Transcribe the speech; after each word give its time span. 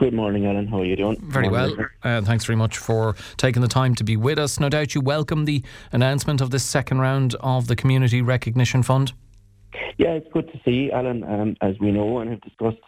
Good 0.00 0.14
morning, 0.14 0.46
Alan. 0.46 0.66
How 0.66 0.80
are 0.80 0.84
you 0.86 0.96
doing? 0.96 1.18
Very 1.20 1.50
well. 1.50 1.76
Uh, 2.02 2.22
thanks 2.22 2.46
very 2.46 2.56
much 2.56 2.78
for 2.78 3.14
taking 3.36 3.60
the 3.60 3.68
time 3.68 3.94
to 3.96 4.02
be 4.02 4.16
with 4.16 4.38
us. 4.38 4.58
No 4.58 4.70
doubt 4.70 4.94
you 4.94 5.02
welcome 5.02 5.44
the 5.44 5.62
announcement 5.92 6.40
of 6.40 6.48
this 6.48 6.64
second 6.64 7.00
round 7.00 7.34
of 7.40 7.66
the 7.66 7.76
Community 7.76 8.22
Recognition 8.22 8.82
Fund. 8.82 9.12
Yeah, 9.98 10.12
it's 10.12 10.26
good 10.32 10.50
to 10.52 10.60
see, 10.64 10.90
Alan. 10.90 11.22
Um, 11.22 11.54
as 11.60 11.78
we 11.80 11.92
know 11.92 12.20
and 12.20 12.30
have 12.30 12.40
discussed, 12.40 12.80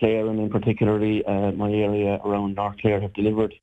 Clare 0.00 0.26
and 0.26 0.40
in 0.40 0.50
particularly 0.50 1.24
uh, 1.26 1.52
my 1.52 1.70
area 1.70 2.18
around 2.24 2.56
North 2.56 2.78
Clare 2.78 3.00
have 3.02 3.12
delivered, 3.12 3.54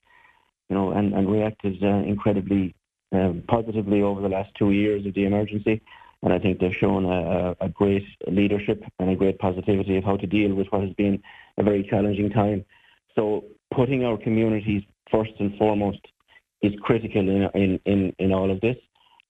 you 0.70 0.78
know, 0.78 0.92
and, 0.92 1.14
and 1.14 1.30
reacted 1.30 1.84
uh, 1.84 1.88
incredibly 1.88 2.76
um, 3.12 3.44
positively 3.50 4.04
over 4.04 4.22
the 4.22 4.30
last 4.30 4.52
two 4.58 4.72
years 4.72 5.06
of 5.06 5.16
the 5.16 5.26
emergency. 5.26 5.82
And 6.24 6.32
I 6.32 6.40
think 6.40 6.60
they've 6.60 6.74
shown 6.74 7.04
a, 7.04 7.58
a, 7.60 7.68
great 7.68 8.06
leadership 8.26 8.86
and 9.00 9.10
a 9.10 9.16
great 9.18 9.38
positivity 9.38 9.98
of 9.98 10.06
how 10.06 10.16
to 10.16 10.26
deal 10.26 10.56
with 10.56 10.68
what 10.70 10.82
has 10.82 10.94
been 10.94 11.22
a 11.58 11.64
very 11.64 11.84
challenging 11.84 12.30
time. 12.30 12.64
So 13.16 13.46
putting 13.74 14.04
our 14.06 14.18
communities 14.18 14.84
first 15.12 15.32
and 15.40 15.58
foremost 15.58 16.00
is 16.62 16.74
critical 16.82 17.22
in, 17.22 17.50
in, 17.54 17.80
in, 17.86 18.16
in 18.20 18.34
all 18.34 18.52
of 18.52 18.62
this. 18.62 18.78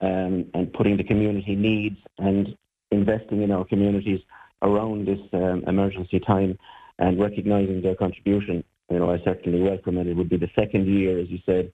Um, 0.02 0.46
and 0.54 0.72
putting 0.74 0.98
the 0.98 1.06
community 1.06 1.56
needs 1.56 1.96
and 2.18 2.50
investing 2.92 3.42
in 3.44 3.52
our 3.52 3.64
communities 3.64 4.20
around 4.62 5.08
this 5.08 5.20
um, 5.34 5.64
emergency 5.68 6.20
time 6.20 6.58
and 7.00 7.20
recognising 7.20 7.82
their 7.82 7.96
contribution. 7.96 8.64
You 8.90 9.00
know, 9.00 9.12
I 9.12 9.20
certainly 9.24 9.62
welcome 9.62 9.98
it. 9.98 10.08
It 10.08 10.16
would 10.16 10.30
be 10.30 10.38
the 10.38 10.50
second 10.54 10.88
year, 10.88 11.20
as 11.20 11.30
you 11.30 11.40
said, 11.46 11.72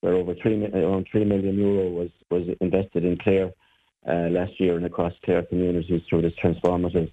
where 0.00 0.14
over 0.14 0.34
three 0.42 0.64
around 0.66 1.06
three 1.10 1.24
million 1.24 1.56
euro 1.56 1.90
was 1.90 2.10
was 2.30 2.48
invested 2.60 3.04
in 3.04 3.18
Clare 3.18 3.50
uh, 4.08 4.28
last 4.30 4.58
year 4.58 4.76
and 4.76 4.86
across 4.86 5.12
Clare 5.24 5.42
communities 5.42 6.02
through 6.08 6.22
this 6.22 6.32
transformative 6.42 7.10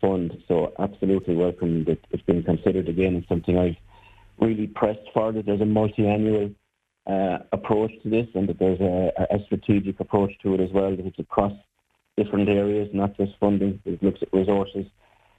fund. 0.00 0.32
So 0.48 0.72
absolutely 0.78 1.34
welcome 1.34 1.84
that 1.84 1.98
it's 2.10 2.22
been 2.22 2.42
considered 2.42 2.88
again. 2.88 3.16
It's 3.16 3.28
something 3.28 3.58
I've 3.58 3.76
really 4.38 4.66
pressed 4.66 5.08
for 5.14 5.32
that 5.32 5.46
there's 5.46 5.60
a 5.60 5.66
multi-annual 5.66 6.50
uh, 7.06 7.38
approach 7.52 7.92
to 8.02 8.10
this 8.10 8.26
and 8.34 8.48
that 8.48 8.58
there's 8.58 8.80
a, 8.80 9.12
a, 9.30 9.38
strategic 9.44 10.00
approach 10.00 10.32
to 10.42 10.54
it 10.54 10.60
as 10.60 10.70
well, 10.72 10.94
that 10.96 11.06
it's 11.06 11.18
across 11.18 11.52
different 12.16 12.48
areas, 12.48 12.88
not 12.92 13.16
just 13.16 13.32
funding. 13.38 13.80
It 13.84 14.02
looks 14.02 14.20
at 14.22 14.32
resources 14.32 14.86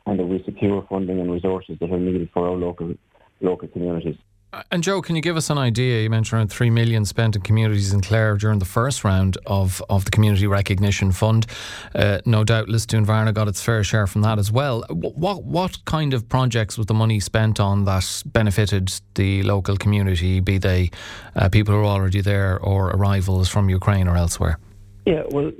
and 0.05 0.17
that 0.17 0.25
we 0.25 0.41
secure 0.45 0.85
funding 0.89 1.19
and 1.19 1.31
resources 1.31 1.77
that 1.79 1.91
are 1.91 1.99
needed 1.99 2.29
for 2.33 2.47
our 2.47 2.55
local 2.55 2.93
local 3.41 3.67
communities. 3.67 4.15
Uh, 4.57 4.63
and 4.71 4.81
Joe, 4.81 5.01
can 5.01 5.15
you 5.15 5.21
give 5.21 5.37
us 5.37 5.49
an 5.51 5.57
idea? 5.59 6.01
You 6.01 6.09
mentioned 6.09 6.37
around 6.37 6.47
three 6.47 6.71
million 6.71 7.05
spent 7.05 7.35
in 7.35 7.43
communities 7.43 7.93
in 7.93 8.01
Clare 8.01 8.37
during 8.37 8.57
the 8.57 8.65
first 8.65 9.03
round 9.03 9.37
of, 9.45 9.83
of 9.89 10.05
the 10.05 10.11
Community 10.11 10.47
Recognition 10.47 11.11
Fund. 11.11 11.45
Uh, 11.93 12.19
no 12.25 12.43
doubt, 12.43 12.67
Lisdoonvarna 12.67 13.33
got 13.33 13.47
its 13.47 13.61
fair 13.61 13.83
share 13.83 14.07
from 14.07 14.23
that 14.23 14.39
as 14.39 14.51
well. 14.51 14.83
What 14.89 15.43
what 15.43 15.85
kind 15.85 16.13
of 16.13 16.27
projects 16.27 16.77
was 16.77 16.87
the 16.87 16.95
money 16.95 17.19
spent 17.19 17.59
on 17.59 17.85
that 17.85 18.23
benefited 18.25 18.91
the 19.13 19.43
local 19.43 19.77
community, 19.77 20.39
be 20.39 20.57
they 20.57 20.89
uh, 21.35 21.49
people 21.49 21.75
who 21.75 21.81
are 21.81 21.85
already 21.85 22.21
there 22.21 22.59
or 22.59 22.89
arrivals 22.89 23.49
from 23.49 23.69
Ukraine 23.69 24.07
or 24.07 24.17
elsewhere? 24.17 24.57
Yeah, 25.05 25.21
well, 25.29 25.51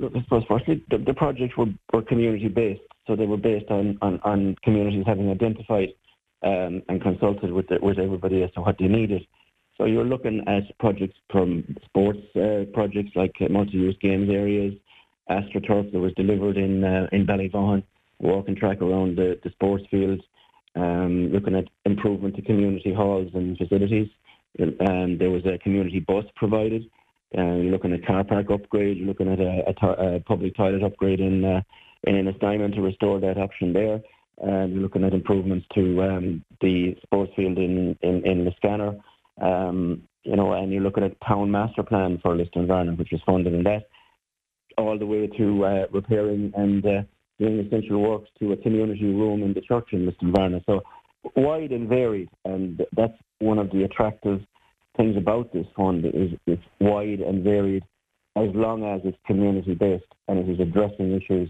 firstly, 0.47 0.83
the, 0.89 0.97
the 0.97 1.13
projects 1.13 1.55
were, 1.55 1.67
were 1.93 2.01
community 2.01 2.47
based, 2.47 2.81
so 3.05 3.15
they 3.15 3.27
were 3.27 3.37
based 3.37 3.69
on, 3.69 3.97
on, 4.01 4.19
on 4.23 4.55
communities 4.63 5.03
having 5.05 5.29
identified 5.29 5.89
um, 6.43 6.81
and 6.89 7.01
consulted 7.01 7.51
with 7.51 7.67
the, 7.67 7.77
with 7.81 7.99
everybody 7.99 8.43
as 8.43 8.51
to 8.53 8.61
what 8.61 8.77
they 8.79 8.87
needed. 8.87 9.25
So 9.77 9.85
you're 9.85 10.05
looking 10.05 10.43
at 10.47 10.77
projects 10.79 11.17
from 11.31 11.75
sports 11.85 12.19
uh, 12.35 12.65
projects 12.73 13.11
like 13.15 13.35
uh, 13.41 13.49
multi-use 13.49 13.97
games 14.01 14.29
areas, 14.29 14.73
AstroTurf 15.29 15.91
that 15.91 15.99
was 15.99 16.13
delivered 16.15 16.57
in 16.57 16.83
uh, 16.83 17.07
in 17.11 17.27
Ballyvaughan, 17.27 17.83
walking 18.19 18.55
track 18.55 18.81
around 18.81 19.17
the, 19.17 19.39
the 19.43 19.51
sports 19.51 19.83
fields, 19.91 20.21
um, 20.75 21.29
looking 21.31 21.55
at 21.55 21.65
improvement 21.85 22.35
to 22.35 22.41
community 22.41 22.93
halls 22.93 23.29
and 23.33 23.57
facilities. 23.57 24.07
Um, 24.59 25.17
there 25.19 25.29
was 25.29 25.45
a 25.45 25.59
community 25.59 25.99
bus 25.99 26.25
provided. 26.35 26.89
Uh, 27.37 27.59
looking 27.73 27.91
at 27.93 28.05
car 28.05 28.23
park 28.23 28.49
upgrade. 28.49 29.05
Looking 29.05 29.31
at 29.31 29.39
a, 29.39 29.63
a, 29.67 30.15
a 30.15 30.19
public 30.21 30.55
toilet 30.55 30.81
upgrade 30.81 31.19
in 31.19 31.43
uh, 31.43 31.61
in 32.03 32.15
Ennistymon 32.15 32.73
to 32.75 32.81
restore 32.81 33.19
that 33.19 33.37
option 33.37 33.73
there. 33.73 34.01
Um, 34.41 34.71
you're 34.71 34.81
looking 34.81 35.03
at 35.03 35.13
improvements 35.13 35.65
to 35.73 36.03
um, 36.03 36.45
the 36.61 36.95
sports 37.03 37.31
field 37.35 37.57
in, 37.57 37.97
in, 38.01 38.25
in 38.25 38.45
the 38.45 38.51
scanner. 38.57 38.95
Um, 39.41 40.03
you 40.23 40.35
know, 40.35 40.53
and 40.53 40.71
you're 40.71 40.81
looking 40.81 41.03
at 41.03 41.15
town 41.27 41.49
master 41.51 41.83
plan 41.83 42.19
for 42.21 42.35
Lisdoonvarna, 42.35 42.97
which 42.97 43.13
is 43.13 43.21
funded 43.25 43.53
in 43.53 43.63
that, 43.63 43.87
all 44.77 44.97
the 44.97 45.05
way 45.05 45.27
to 45.27 45.65
uh, 45.65 45.85
repairing 45.91 46.51
and 46.55 46.85
uh, 46.85 47.01
doing 47.39 47.59
essential 47.59 48.01
works 48.01 48.29
to 48.39 48.51
a 48.51 48.57
community 48.57 49.05
room 49.05 49.41
in 49.43 49.53
the 49.53 49.61
church 49.61 49.87
in 49.93 50.05
Lisdoonvarna. 50.05 50.63
So 50.65 50.81
wide 51.35 51.71
and 51.71 51.87
varied, 51.87 52.29
and 52.45 52.81
that's 52.95 53.13
one 53.39 53.57
of 53.57 53.71
the 53.71 53.83
attractive 53.83 54.41
things 54.97 55.15
about 55.15 55.53
this 55.53 55.65
fund 55.75 56.05
is 56.05 56.31
it's 56.47 56.61
wide 56.79 57.19
and 57.19 57.43
varied 57.43 57.83
as 58.35 58.49
long 58.53 58.83
as 58.83 59.01
it's 59.03 59.17
community 59.25 59.73
based 59.73 60.05
and 60.27 60.39
it 60.39 60.49
is 60.49 60.59
addressing 60.59 61.11
issues 61.13 61.49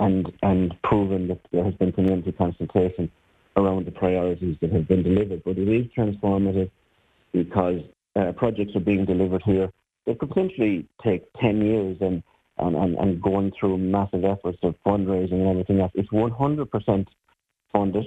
and 0.00 0.32
and 0.42 0.74
proven 0.82 1.28
that 1.28 1.40
there 1.52 1.64
has 1.64 1.74
been 1.74 1.92
community 1.92 2.32
consultation 2.32 3.10
around 3.56 3.86
the 3.86 3.90
priorities 3.90 4.56
that 4.60 4.72
have 4.72 4.86
been 4.86 5.02
delivered. 5.02 5.42
But 5.44 5.58
it 5.58 5.68
is 5.68 5.86
transformative 5.96 6.70
because 7.32 7.80
uh, 8.14 8.32
projects 8.32 8.76
are 8.76 8.80
being 8.80 9.04
delivered 9.04 9.42
here 9.44 9.70
that 10.06 10.18
could 10.18 10.28
potentially 10.28 10.86
take 11.02 11.24
10 11.40 11.62
years 11.62 11.96
and, 12.00 12.22
and, 12.58 12.76
and, 12.96 13.20
going 13.20 13.52
through 13.58 13.76
massive 13.76 14.24
efforts 14.24 14.58
of 14.62 14.74
fundraising 14.86 15.32
and 15.32 15.48
everything 15.48 15.80
else. 15.80 15.92
It's 15.94 16.08
100% 16.10 17.06
funded. 17.72 18.04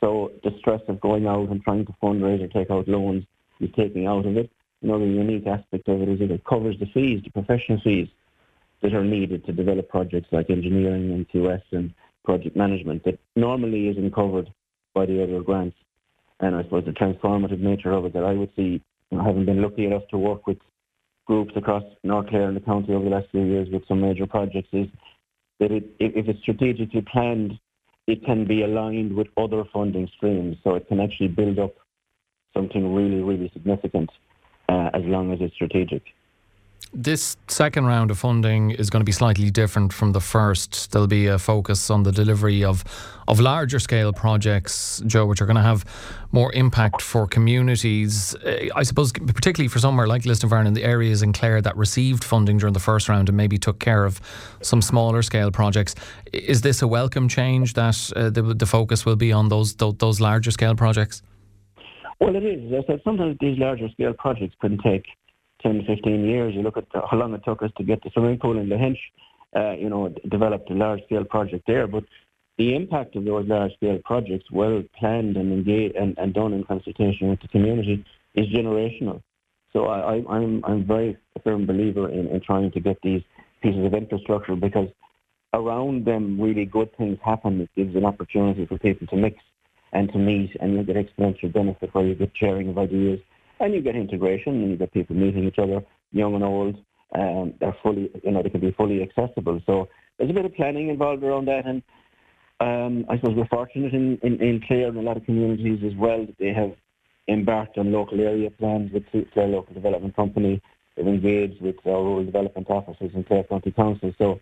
So 0.00 0.32
the 0.44 0.50
stress 0.58 0.80
of 0.88 1.00
going 1.00 1.26
out 1.26 1.48
and 1.48 1.62
trying 1.62 1.86
to 1.86 1.92
fundraise 2.02 2.42
or 2.42 2.48
take 2.48 2.70
out 2.70 2.86
loans 2.86 3.24
is 3.60 3.70
taking 3.76 4.06
out 4.06 4.26
of 4.26 4.36
it. 4.36 4.50
Another 4.82 5.06
unique 5.06 5.46
aspect 5.46 5.88
of 5.88 6.00
it 6.02 6.08
is 6.08 6.18
that 6.20 6.30
it 6.30 6.44
covers 6.44 6.76
the 6.78 6.86
fees, 6.94 7.22
the 7.24 7.30
professional 7.30 7.80
fees 7.82 8.08
that 8.82 8.94
are 8.94 9.04
needed 9.04 9.44
to 9.46 9.52
develop 9.52 9.88
projects 9.88 10.28
like 10.32 10.50
engineering 10.50 11.12
and 11.12 11.28
QS 11.28 11.62
and 11.72 11.94
project 12.24 12.56
management 12.56 13.04
that 13.04 13.18
normally 13.34 13.88
isn't 13.88 14.14
covered 14.14 14.52
by 14.94 15.06
the 15.06 15.22
other 15.22 15.40
grants. 15.40 15.76
And 16.40 16.54
I 16.54 16.62
suppose 16.64 16.84
the 16.84 16.92
transformative 16.92 17.60
nature 17.60 17.92
of 17.92 18.04
it 18.04 18.12
that 18.12 18.24
I 18.24 18.32
would 18.32 18.50
see, 18.56 18.82
having 19.10 19.46
been 19.46 19.62
lucky 19.62 19.86
enough 19.86 20.02
to 20.10 20.18
work 20.18 20.46
with 20.46 20.58
groups 21.26 21.52
across 21.56 21.82
North 22.04 22.28
Clare 22.28 22.48
and 22.48 22.56
the 22.56 22.60
county 22.60 22.92
over 22.92 23.04
the 23.04 23.10
last 23.10 23.28
few 23.30 23.44
years 23.44 23.68
with 23.72 23.86
some 23.88 24.00
major 24.00 24.26
projects, 24.26 24.68
is 24.72 24.86
that 25.60 25.72
it, 25.72 25.84
if 25.98 26.28
it's 26.28 26.40
strategically 26.42 27.04
planned, 27.10 27.58
it 28.06 28.24
can 28.24 28.46
be 28.46 28.62
aligned 28.62 29.14
with 29.14 29.28
other 29.36 29.64
funding 29.72 30.08
streams. 30.16 30.56
So 30.62 30.74
it 30.74 30.86
can 30.88 31.00
actually 31.00 31.28
build 31.28 31.58
up 31.58 31.74
something 32.54 32.94
really, 32.94 33.22
really 33.22 33.50
significant 33.52 34.10
uh, 34.68 34.90
as 34.92 35.02
long 35.04 35.32
as 35.32 35.38
it's 35.40 35.54
strategic. 35.54 36.02
This 36.98 37.36
second 37.48 37.84
round 37.84 38.10
of 38.10 38.18
funding 38.18 38.70
is 38.70 38.88
going 38.88 39.02
to 39.02 39.04
be 39.04 39.12
slightly 39.12 39.50
different 39.50 39.92
from 39.92 40.12
the 40.12 40.20
first. 40.20 40.92
There'll 40.92 41.06
be 41.06 41.26
a 41.26 41.38
focus 41.38 41.90
on 41.90 42.04
the 42.04 42.10
delivery 42.10 42.64
of, 42.64 42.84
of 43.28 43.38
larger 43.38 43.78
scale 43.78 44.14
projects, 44.14 45.02
Joe, 45.06 45.26
which 45.26 45.42
are 45.42 45.46
going 45.46 45.56
to 45.56 45.62
have 45.62 45.84
more 46.32 46.50
impact 46.54 47.02
for 47.02 47.26
communities. 47.26 48.34
Uh, 48.36 48.68
I 48.74 48.82
suppose, 48.82 49.12
particularly 49.12 49.68
for 49.68 49.78
somewhere 49.78 50.06
like 50.06 50.22
Lisdoonvarna 50.22 50.68
in 50.68 50.72
the 50.72 50.84
areas 50.84 51.22
in 51.22 51.34
Clare 51.34 51.60
that 51.60 51.76
received 51.76 52.24
funding 52.24 52.56
during 52.56 52.72
the 52.72 52.80
first 52.80 53.10
round 53.10 53.28
and 53.28 53.36
maybe 53.36 53.58
took 53.58 53.78
care 53.78 54.06
of 54.06 54.18
some 54.62 54.80
smaller 54.80 55.20
scale 55.20 55.50
projects. 55.50 55.94
Is 56.32 56.62
this 56.62 56.80
a 56.80 56.88
welcome 56.88 57.28
change 57.28 57.74
that 57.74 58.10
uh, 58.16 58.30
the, 58.30 58.42
the 58.42 58.66
focus 58.66 59.04
will 59.04 59.16
be 59.16 59.32
on 59.32 59.50
those, 59.50 59.74
those, 59.74 59.96
those 59.98 60.18
larger 60.18 60.50
scale 60.50 60.74
projects? 60.74 61.22
Well, 62.20 62.34
it 62.34 62.42
is. 62.42 62.72
As 62.72 62.84
I 62.84 62.86
said, 62.86 63.00
sometimes 63.04 63.36
these 63.38 63.58
larger 63.58 63.90
scale 63.90 64.14
projects 64.14 64.54
can 64.62 64.78
take 64.78 65.04
10, 65.66 65.84
15 65.84 66.24
years. 66.24 66.54
You 66.54 66.62
look 66.62 66.76
at 66.76 66.86
how 66.92 67.16
long 67.16 67.34
it 67.34 67.42
took 67.44 67.62
us 67.62 67.70
to 67.76 67.84
get 67.84 68.02
the 68.02 68.10
swimming 68.12 68.38
pool 68.38 68.58
in 68.58 68.68
Lahinch, 68.68 68.98
uh, 69.56 69.72
you 69.72 69.88
know, 69.88 70.14
developed 70.28 70.70
a 70.70 70.74
large 70.74 71.02
scale 71.06 71.24
project 71.24 71.64
there. 71.66 71.86
But 71.88 72.04
the 72.56 72.74
impact 72.76 73.16
of 73.16 73.24
those 73.24 73.48
large 73.48 73.72
scale 73.74 73.98
projects, 74.04 74.46
well 74.52 74.82
planned 74.98 75.36
and 75.36 75.52
engaged 75.52 75.96
and, 75.96 76.16
and 76.18 76.32
done 76.32 76.52
in 76.52 76.62
consultation 76.64 77.30
with 77.30 77.40
the 77.40 77.48
community, 77.48 78.04
is 78.34 78.46
generational. 78.46 79.22
So 79.72 79.86
I, 79.86 80.16
am 80.16 80.28
I'm, 80.28 80.64
I'm 80.64 80.86
very 80.86 81.16
firm 81.42 81.66
believer 81.66 82.08
in, 82.08 82.28
in 82.28 82.40
trying 82.40 82.70
to 82.70 82.80
get 82.80 82.98
these 83.02 83.22
pieces 83.60 83.84
of 83.84 83.92
infrastructure 83.92 84.54
because 84.54 84.88
around 85.52 86.04
them 86.04 86.40
really 86.40 86.64
good 86.64 86.96
things 86.96 87.18
happen. 87.24 87.60
It 87.60 87.70
gives 87.76 87.96
an 87.96 88.04
opportunity 88.04 88.66
for 88.66 88.78
people 88.78 89.06
to 89.08 89.16
mix 89.16 89.36
and 89.92 90.12
to 90.12 90.18
meet 90.18 90.56
and 90.60 90.74
you 90.74 90.82
get 90.84 90.96
exponential 90.96 91.52
benefit 91.52 91.92
where 91.92 92.06
you 92.06 92.14
get 92.14 92.30
sharing 92.34 92.68
of 92.68 92.78
ideas 92.78 93.18
and 93.60 93.74
you 93.74 93.80
get 93.80 93.96
integration 93.96 94.54
and 94.54 94.70
you 94.70 94.76
get 94.76 94.92
people 94.92 95.16
meeting 95.16 95.44
each 95.44 95.58
other, 95.58 95.82
young 96.12 96.34
and 96.34 96.44
old. 96.44 96.76
Um, 97.14 97.54
they're 97.60 97.76
fully, 97.82 98.10
you 98.22 98.30
know, 98.30 98.42
they 98.42 98.50
can 98.50 98.60
be 98.60 98.72
fully 98.72 99.02
accessible. 99.02 99.60
So 99.66 99.88
there's 100.18 100.30
a 100.30 100.34
bit 100.34 100.44
of 100.44 100.54
planning 100.54 100.88
involved 100.88 101.22
around 101.22 101.46
that, 101.46 101.66
and 101.66 101.82
um, 102.60 103.06
I 103.08 103.16
suppose 103.16 103.36
we're 103.36 103.46
fortunate 103.46 103.94
in, 103.94 104.18
in, 104.22 104.40
in 104.42 104.62
Clare 104.66 104.88
and 104.88 104.96
a 104.96 105.02
lot 105.02 105.16
of 105.16 105.24
communities 105.24 105.80
as 105.84 105.96
well 105.96 106.26
that 106.26 106.36
they 106.38 106.52
have 106.52 106.72
embarked 107.28 107.78
on 107.78 107.92
local 107.92 108.20
area 108.20 108.50
plans 108.50 108.92
with 108.92 109.04
Clare 109.32 109.48
Local 109.48 109.74
Development 109.74 110.14
Company. 110.16 110.60
They've 110.96 111.06
engaged 111.06 111.60
with 111.60 111.76
our 111.84 112.02
rural 112.02 112.24
development 112.24 112.70
officers 112.70 113.10
in 113.14 113.24
Clare 113.24 113.44
County 113.44 113.72
Council. 113.72 114.12
So 114.16 114.40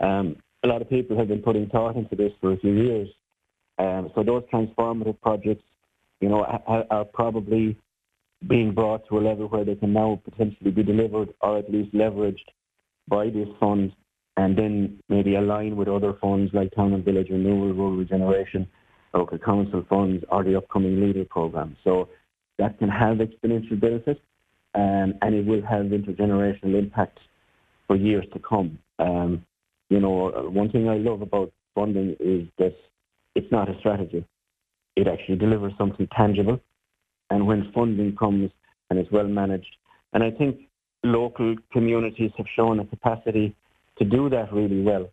um, 0.00 0.36
a 0.62 0.68
lot 0.68 0.80
of 0.80 0.88
people 0.88 1.18
have 1.18 1.28
been 1.28 1.42
putting 1.42 1.68
thought 1.68 1.96
into 1.96 2.16
this 2.16 2.32
for 2.40 2.52
a 2.52 2.56
few 2.56 2.72
years. 2.72 3.08
Um, 3.78 4.10
so 4.14 4.22
those 4.22 4.44
transformative 4.52 5.20
projects 5.20 5.64
you 6.20 6.28
know, 6.28 6.44
are, 6.44 6.84
are 6.90 7.04
probably 7.04 7.76
being 8.48 8.72
brought 8.72 9.06
to 9.08 9.18
a 9.18 9.20
level 9.20 9.46
where 9.48 9.64
they 9.64 9.74
can 9.74 9.92
now 9.92 10.20
potentially 10.24 10.70
be 10.70 10.82
delivered 10.82 11.32
or 11.40 11.58
at 11.58 11.70
least 11.70 11.94
leveraged 11.94 12.46
by 13.08 13.30
this 13.30 13.48
fund 13.60 13.92
and 14.36 14.56
then 14.58 14.98
maybe 15.08 15.36
align 15.36 15.76
with 15.76 15.88
other 15.88 16.14
funds 16.20 16.52
like 16.52 16.74
Town 16.74 16.92
and 16.92 17.04
Village 17.04 17.28
Renewal, 17.30 17.72
Rural 17.72 17.96
Regeneration, 17.96 18.66
local 19.12 19.38
council 19.38 19.84
funds, 19.88 20.24
or 20.28 20.42
the 20.42 20.56
upcoming 20.56 21.00
LEADER 21.00 21.26
program. 21.26 21.76
So 21.84 22.08
that 22.58 22.78
can 22.78 22.88
have 22.88 23.18
exponential 23.18 23.80
benefit 23.80 24.20
um, 24.74 25.14
and 25.22 25.34
it 25.34 25.46
will 25.46 25.62
have 25.62 25.86
intergenerational 25.86 26.78
impact 26.78 27.18
for 27.86 27.96
years 27.96 28.24
to 28.32 28.40
come. 28.40 28.78
Um, 28.98 29.44
you 29.88 30.00
know, 30.00 30.30
one 30.52 30.70
thing 30.70 30.88
I 30.88 30.96
love 30.96 31.22
about 31.22 31.52
funding 31.74 32.16
is 32.18 32.48
that 32.58 32.74
it's 33.34 33.50
not 33.52 33.68
a 33.68 33.78
strategy. 33.78 34.24
It 34.96 35.06
actually 35.06 35.36
delivers 35.36 35.72
something 35.78 36.08
tangible. 36.16 36.60
And 37.34 37.48
when 37.48 37.72
funding 37.74 38.14
comes 38.16 38.50
and 38.88 38.98
is 38.98 39.06
well 39.10 39.26
managed, 39.26 39.76
and 40.12 40.22
I 40.22 40.30
think 40.30 40.60
local 41.02 41.56
communities 41.72 42.30
have 42.36 42.46
shown 42.54 42.78
a 42.78 42.86
capacity 42.86 43.56
to 43.98 44.04
do 44.04 44.30
that 44.30 44.52
really 44.52 44.82
well 44.82 45.10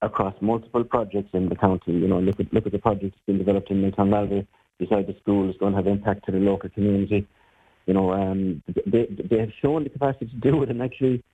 across 0.00 0.34
multiple 0.40 0.84
projects 0.84 1.30
in 1.32 1.48
the 1.48 1.56
county. 1.56 1.92
You 1.92 2.06
know, 2.06 2.20
look 2.20 2.38
at 2.38 2.52
look 2.54 2.66
at 2.66 2.72
the 2.72 2.78
projects 2.78 3.18
being 3.26 3.38
developed 3.38 3.70
in 3.70 3.82
Miltown 3.82 4.08
Malbay 4.08 4.46
beside 4.78 5.08
the 5.08 5.16
school 5.20 5.50
is 5.50 5.56
going 5.58 5.72
to 5.72 5.76
have 5.76 5.88
impact 5.88 6.24
to 6.26 6.32
the 6.32 6.38
local 6.38 6.70
community. 6.70 7.26
You 7.86 7.94
know, 7.94 8.12
um, 8.12 8.62
they 8.86 9.06
they 9.30 9.40
have 9.40 9.50
shown 9.60 9.82
the 9.82 9.90
capacity 9.90 10.26
to 10.26 10.36
do 10.36 10.62
it, 10.62 10.70
and 10.70 10.80
actually 10.80 11.24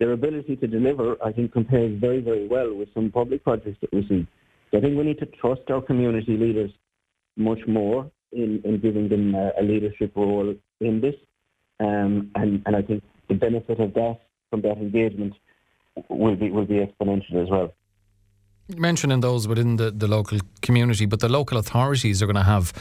their 0.00 0.12
ability 0.12 0.56
to 0.56 0.66
deliver, 0.66 1.16
I 1.24 1.32
think, 1.32 1.52
compares 1.52 1.98
very 1.98 2.20
very 2.20 2.46
well 2.46 2.74
with 2.74 2.92
some 2.92 3.10
public 3.10 3.42
projects 3.42 3.78
that 3.80 3.92
we 3.92 4.06
see. 4.06 4.26
So 4.70 4.78
I 4.78 4.80
think 4.82 4.98
we 4.98 5.04
need 5.04 5.18
to 5.20 5.26
trust 5.40 5.62
our 5.70 5.80
community 5.80 6.36
leaders 6.36 6.70
much 7.36 7.60
more 7.66 8.10
in, 8.32 8.60
in 8.64 8.80
giving 8.80 9.08
them 9.08 9.34
a, 9.34 9.52
a 9.60 9.62
leadership 9.62 10.12
role 10.16 10.54
in 10.80 11.00
this, 11.00 11.14
um, 11.80 12.30
and 12.34 12.62
and 12.66 12.76
I 12.76 12.82
think 12.82 13.02
the 13.28 13.34
benefit 13.34 13.80
of 13.80 13.94
that 13.94 14.18
from 14.50 14.62
that 14.62 14.78
engagement 14.78 15.34
will 16.08 16.36
be 16.36 16.50
will 16.50 16.64
be 16.64 16.80
exponential 16.86 17.42
as 17.42 17.50
well. 17.50 17.74
Mentioning 18.76 19.20
those 19.20 19.48
within 19.48 19.76
the, 19.76 19.90
the 19.90 20.06
local 20.06 20.38
community, 20.62 21.06
but 21.06 21.20
the 21.20 21.28
local 21.28 21.58
authorities 21.58 22.22
are 22.22 22.26
going 22.26 22.36
to 22.36 22.42
have 22.42 22.72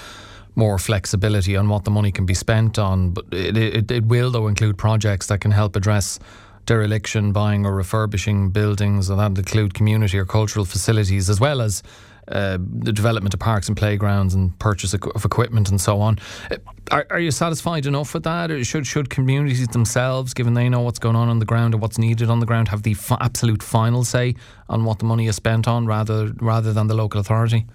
more 0.56 0.77
flexibility 0.77 1.56
on 1.56 1.69
what 1.69 1.86
the 1.86 1.92
money 1.92 2.12
can 2.12 2.25
be 2.25 2.33
spent 2.33 2.77
on. 2.77 3.12
But 3.12 3.25
it, 3.31 3.57
it, 3.57 3.92
it 3.92 4.06
will, 4.06 4.31
though, 4.31 4.48
include 4.48 4.77
projects 4.77 5.27
that 5.27 5.42
can 5.42 5.51
help 5.51 5.75
address 5.75 6.19
dereliction, 6.65 7.31
buying 7.31 7.65
or 7.65 7.74
refurbishing 7.74 8.51
buildings, 8.51 9.09
and 9.09 9.19
that 9.19 9.38
include 9.38 9.74
community 9.74 10.18
or 10.18 10.25
cultural 10.25 10.65
facilities, 10.65 11.30
as 11.30 11.39
well 11.39 11.62
as 11.62 11.81
uh, 12.27 12.57
the 12.59 12.94
development 12.94 13.33
of 13.33 13.39
parks 13.39 13.68
and 13.68 13.75
playgrounds 13.75 14.33
and 14.33 14.57
purchase 14.59 14.94
of 14.94 15.25
equipment 15.25 15.69
and 15.69 15.81
so 15.81 16.00
on. 16.00 16.18
Uh, 16.50 16.57
are, 16.91 17.06
are, 17.09 17.19
you 17.19 17.31
satisfied 17.31 17.85
enough 17.85 18.13
with 18.13 18.23
that? 18.23 18.51
Or 18.51 18.63
should 18.63 18.85
should 18.85 19.09
communities 19.09 19.68
themselves, 19.69 20.33
given 20.33 20.53
they 20.53 20.69
know 20.69 20.81
what's 20.81 21.00
going 21.00 21.15
on 21.15 21.29
on 21.29 21.39
the 21.39 21.45
ground 21.45 21.73
and 21.73 21.81
what's 21.81 21.97
needed 21.97 22.29
on 22.29 22.39
the 22.39 22.45
ground, 22.45 22.68
have 22.68 22.83
the 22.83 22.91
f- 22.91 23.18
absolute 23.19 23.63
final 23.63 24.03
say 24.03 24.35
on 24.69 24.85
what 24.85 25.00
the 25.00 25.06
money 25.06 25.27
is 25.27 25.35
spent 25.35 25.68
on, 25.68 25.85
rather 25.85 26.31
rather 26.39 26.73
than 26.73 26.88
the 26.88 26.95
local 26.95 27.19
authority? 27.19 27.65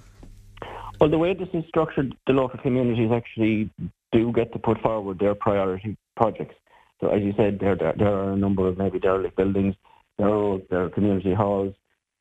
Well, 1.00 1.10
the 1.10 1.18
way 1.18 1.34
this 1.34 1.48
is 1.52 1.64
structured, 1.68 2.14
the 2.26 2.32
local 2.32 2.58
communities 2.60 3.10
actually 3.12 3.70
do 4.12 4.32
get 4.32 4.52
to 4.52 4.58
put 4.58 4.80
forward 4.80 5.18
their 5.18 5.34
priority 5.34 5.96
projects. 6.16 6.54
So, 7.00 7.08
as 7.08 7.22
you 7.22 7.34
said, 7.36 7.58
there 7.60 7.76
there, 7.76 7.94
there 7.98 8.14
are 8.14 8.32
a 8.32 8.36
number 8.36 8.66
of 8.66 8.78
maybe 8.78 8.98
derelict 8.98 9.36
buildings. 9.36 9.74
There 10.18 10.28
are, 10.28 10.58
there 10.70 10.84
are 10.84 10.88
community 10.88 11.34
halls 11.34 11.74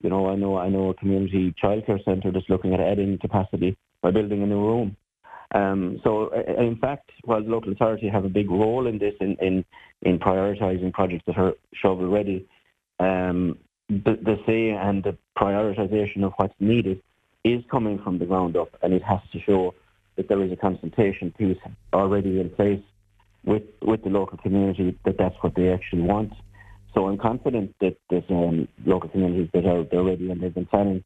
you 0.05 0.11
know, 0.11 0.29
I 0.29 0.35
know 0.35 0.55
I 0.59 0.69
know 0.69 0.89
a 0.89 0.93
community 0.93 1.51
childcare 1.61 2.03
centre 2.05 2.31
that's 2.31 2.47
looking 2.47 2.75
at 2.75 2.79
adding 2.79 3.17
capacity 3.17 3.75
by 4.03 4.11
building 4.11 4.43
a 4.43 4.45
new 4.45 4.63
room. 4.63 4.95
Um, 5.55 5.99
so, 6.03 6.29
in 6.31 6.77
fact, 6.79 7.09
while 7.23 7.41
the 7.43 7.49
local 7.49 7.71
authority 7.71 8.07
have 8.07 8.23
a 8.23 8.29
big 8.29 8.51
role 8.51 8.85
in 8.85 8.99
this, 8.99 9.15
in 9.19 9.35
in, 9.41 9.65
in 10.03 10.19
prioritising 10.19 10.93
projects 10.93 11.23
that 11.25 11.39
are 11.39 11.53
shovel 11.73 12.07
ready, 12.07 12.47
um, 12.99 13.57
the, 13.89 14.13
the 14.21 14.35
say 14.45 14.69
and 14.69 15.03
the 15.03 15.17
prioritisation 15.35 16.23
of 16.23 16.33
what's 16.37 16.53
needed 16.59 17.01
is 17.43 17.63
coming 17.71 17.97
from 18.03 18.19
the 18.19 18.25
ground 18.25 18.55
up, 18.55 18.69
and 18.83 18.93
it 18.93 19.01
has 19.01 19.21
to 19.33 19.39
show 19.39 19.73
that 20.17 20.27
there 20.27 20.43
is 20.43 20.51
a 20.51 20.55
consultation 20.55 21.33
piece 21.35 21.57
already 21.93 22.39
in 22.39 22.51
place 22.51 22.83
with 23.43 23.63
with 23.81 24.03
the 24.03 24.09
local 24.09 24.37
community 24.37 24.95
that 25.03 25.17
that's 25.17 25.35
what 25.41 25.55
they 25.55 25.73
actually 25.73 26.03
want. 26.03 26.31
So 26.95 27.07
I'm 27.07 27.17
confident 27.17 27.75
that, 27.81 27.97
that 28.09 28.23
um, 28.29 28.67
local 28.85 29.09
communities 29.09 29.49
that 29.53 29.65
are 29.65 29.83
they're 29.91 30.03
ready 30.03 30.31
and 30.31 30.41
they've 30.41 30.53
been 30.53 30.65
planning 30.65 31.03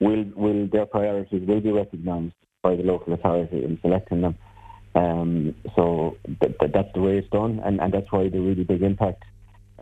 will 0.00 0.24
will 0.34 0.66
their 0.72 0.86
priorities 0.86 1.46
will 1.46 1.60
be 1.60 1.70
recognised 1.70 2.34
by 2.62 2.74
the 2.74 2.82
local 2.82 3.12
authority 3.12 3.62
in 3.64 3.78
selecting 3.82 4.22
them. 4.22 4.36
Um, 4.94 5.54
so 5.76 6.16
th- 6.40 6.58
th- 6.58 6.72
that's 6.72 6.88
the 6.94 7.02
way 7.02 7.18
it's 7.18 7.28
done, 7.28 7.60
and, 7.62 7.80
and 7.80 7.92
that's 7.92 8.10
why 8.10 8.30
the 8.30 8.40
really 8.40 8.64
big 8.64 8.82
impact 8.82 9.24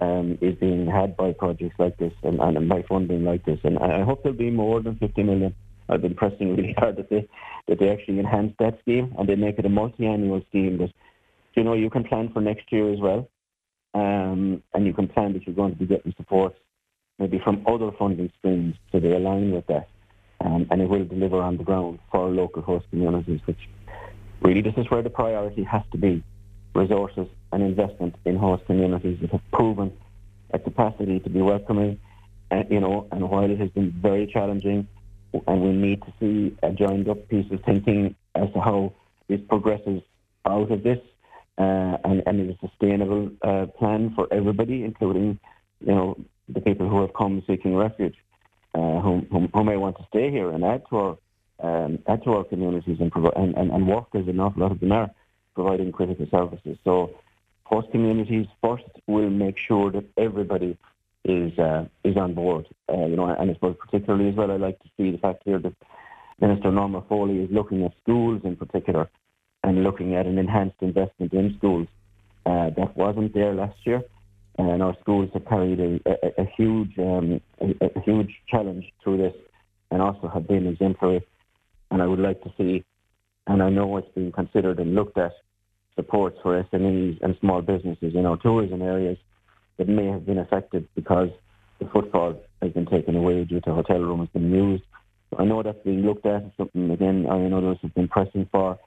um, 0.01 0.37
is 0.41 0.57
being 0.57 0.89
had 0.89 1.17
by 1.17 1.33
projects 1.33 1.77
like 1.79 1.97
this 1.99 2.13
and, 2.25 2.41
and 2.41 2.69
by 2.69 2.83
funding 2.89 3.25
like 3.25 3.45
this. 3.45 3.61
And 3.63 3.79
I 3.79 4.03
hope 4.03 4.25
there'll 4.25 4.37
be 4.37 4.51
more 4.51 4.83
than 4.83 4.97
50 4.97 5.23
million. 5.23 5.55
I've 5.89 6.03
been 6.03 6.17
pressing 6.17 6.57
really 6.57 6.75
hard 6.79 6.97
that 6.97 7.11
they 7.11 7.29
that 7.69 7.79
they 7.79 7.91
actually 7.91 8.19
enhance 8.19 8.55
that 8.59 8.79
scheme 8.81 9.15
and 9.19 9.29
they 9.29 9.37
make 9.37 9.59
it 9.59 9.67
a 9.67 9.69
multi-annual 9.69 10.43
scheme 10.49 10.79
that 10.79 10.91
you 11.55 11.63
know 11.63 11.75
you 11.75 11.91
can 11.91 12.05
plan 12.05 12.31
for 12.33 12.41
next 12.41 12.73
year 12.73 12.93
as 12.93 12.99
well 13.01 13.29
um, 13.95 14.63
and 14.75 14.87
you 14.87 14.93
can 14.93 15.09
plan 15.09 15.33
that 15.33 15.47
you're 15.47 15.55
going 15.55 15.73
to 15.73 15.79
be 15.79 15.87
getting 15.87 16.13
support 16.17 16.55
maybe 17.19 17.41
from 17.45 17.65
other 17.67 17.91
funding 17.99 18.31
streams 18.39 18.75
so 18.91 18.99
they 18.99 19.13
align 19.13 19.53
with 19.53 19.67
that. 19.69 19.89
Um, 20.41 20.67
and 20.71 20.83
it 20.83 20.89
will 20.89 21.05
deliver 21.05 21.41
on 21.41 21.57
the 21.57 21.65
ground 21.65 22.01
for 22.11 22.29
local 22.29 22.61
host 22.61 22.87
communities, 22.91 23.41
which 23.45 23.69
really 24.43 24.61
this 24.61 24.75
is 24.77 24.91
where 24.91 25.03
the 25.03 25.11
priority 25.11 25.63
has 25.63 25.83
to 25.93 25.99
be 25.99 26.23
resources 26.75 27.29
and 27.53 27.63
investment 27.63 28.17
in 28.25 28.37
host 28.37 28.67
communities 28.67 29.19
that 29.21 29.31
have 29.31 29.41
proven 29.53 29.93
a 30.53 30.59
capacity 30.59 31.21
to 31.21 31.31
be 31.31 31.41
welcoming, 31.41 32.01
uh, 32.51 32.65
you 32.69 32.81
know, 32.81 33.07
and 33.13 33.29
while 33.31 33.49
it 33.49 33.59
has 33.59 33.71
been 33.71 33.93
very 33.93 34.27
challenging, 34.27 34.87
and 35.47 35.63
we 35.63 35.71
need 35.71 36.03
to 36.03 36.13
see 36.21 36.57
a 36.63 36.73
joined 36.73 37.09
up 37.09 37.29
piece 37.29 37.51
of 37.53 37.63
thinking 37.65 38.15
as 38.35 38.53
to 38.53 38.61
how 38.61 38.93
this 39.29 39.41
progresses 39.49 40.03
out 40.45 40.71
of 40.71 40.83
this 40.83 40.99
uh, 41.59 41.97
and, 42.05 42.23
and 42.27 42.41
it's 42.41 42.63
a 42.63 42.69
sustainable 42.69 43.31
uh, 43.43 43.67
plan 43.79 44.13
for 44.15 44.27
everybody, 44.33 44.83
including 44.83 45.39
you 45.81 45.95
know 45.95 46.17
the 46.49 46.61
people 46.61 46.89
who 46.89 47.01
have 47.01 47.15
come 47.15 47.43
seeking 47.47 47.77
refuge, 47.77 48.17
uh, 48.75 49.01
who, 49.01 49.23
who, 49.31 49.49
who, 49.53 49.65
may 49.65 49.77
want 49.77 49.97
to 49.97 50.05
stay 50.09 50.31
here 50.31 50.51
and 50.51 50.65
add 50.65 50.83
to 50.91 50.97
our 50.97 51.19
um, 51.61 51.99
add 52.09 52.25
to 52.25 52.33
our 52.33 52.45
communities 52.45 52.97
and, 53.01 53.13
provi- 53.13 53.31
and, 53.37 53.55
and, 53.57 53.71
and 53.71 53.87
work 53.87 54.09
as 54.15 54.27
an 54.27 54.41
awful 54.41 54.63
lot 54.63 54.73
of 54.73 54.81
them 54.81 54.93
are 54.93 55.11
providing 55.55 55.93
critical 55.93 56.27
services. 56.31 56.77
So 56.83 57.11
host 57.65 57.91
communities 57.93 58.47
first 58.61 58.85
will 59.07 59.31
make 59.31 59.57
sure 59.69 59.93
that 59.93 60.05
everybody 60.19 60.77
is 61.25 61.57
uh, 61.59 61.85
is 62.03 62.17
on 62.17 62.35
board. 62.35 62.67
Uh, 62.93 63.07
you 63.07 63.17
know, 63.17 63.27
and 63.27 63.51
I 63.51 63.55
suppose 63.55 63.77
particularly 63.79 64.29
as 64.31 64.35
well, 64.35 64.51
I 64.51 64.57
like 64.57 64.81
to 64.81 64.89
see 64.97 65.11
the 65.13 65.19
fact 65.19 65.43
here 65.45 65.61
that 65.61 65.75
Minister 66.41 66.73
Norma 66.73 67.03
Foley 67.09 67.39
is 67.39 67.51
looking 67.51 67.85
at 67.85 67.93
schools 68.03 68.43
in 68.45 68.57
particular 68.57 69.09
and 69.65 69.83
looking 69.83 70.15
at 70.15 70.27
an 70.27 70.39
enhanced 70.39 70.77
investment 70.81 71.33
in 71.33 71.55
schools. 71.59 71.89
Uh, 72.47 72.69
that 72.77 72.95
wasn't 72.97 73.33
there 73.33 73.55
last 73.55 73.79
year, 73.85 74.03
and 74.59 74.83
our 74.83 74.95
schools 75.01 75.31
have 75.33 75.47
carried 75.47 75.81
a, 75.81 75.99
a, 76.07 76.43
a 76.43 76.47
huge 76.57 76.97
um, 76.99 77.41
a, 77.61 77.87
a, 77.97 78.01
huge 78.03 78.31
challenge 78.47 78.85
through 79.03 79.17
this, 79.17 79.35
and 79.91 80.03
also 80.03 80.29
have 80.29 80.47
been 80.47 80.67
exemplary. 80.67 81.27
And 81.91 82.03
I 82.03 82.07
would 82.07 82.19
like 82.19 82.43
to 82.43 82.53
see, 82.59 82.85
and 83.47 83.63
I 83.63 83.71
know 83.71 83.97
it's 83.97 84.15
being 84.15 84.31
considered 84.31 84.79
and 84.79 84.95
looked 84.95 85.17
at, 85.17 85.33
supports 85.97 86.37
for 86.43 86.63
SMEs 86.65 87.19
and 87.23 87.35
small 87.41 87.63
businesses 87.63 88.15
in 88.15 88.27
our 88.27 88.37
tourism 88.37 88.83
areas 88.83 89.17
that 89.79 89.89
may 89.89 90.07
have 90.07 90.27
been 90.27 90.39
affected 90.39 90.87
because 90.95 91.31
the 91.79 91.87
footfall 91.87 92.39
has 92.61 92.73
been 92.73 92.87
taken 92.87 93.17
away 93.17 93.45
due 93.45 93.61
to 93.63 93.73
hotel 93.73 94.01
rooms 94.01 94.29
being 94.35 94.51
used. 94.51 94.85
So 95.31 95.39
I 95.39 95.47
know 95.47 95.63
that's 95.63 95.83
being 95.83 96.03
looked 96.03 96.27
at. 96.27 96.43
Something 96.59 96.91
again 96.91 97.27
I 97.31 97.39
know 97.39 97.63
those 97.63 97.79
have 97.81 97.95
been 97.95 98.09
pressing 98.09 98.47
for 98.53 98.79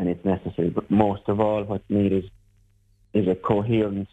and 0.00 0.08
it's 0.08 0.24
necessary. 0.24 0.70
But 0.70 0.90
most 0.90 1.22
of 1.28 1.40
all, 1.40 1.62
what's 1.64 1.84
needed 1.90 2.30
is 3.12 3.28
a 3.28 3.34
coherent 3.34 4.08